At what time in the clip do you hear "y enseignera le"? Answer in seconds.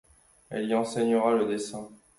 0.67-1.45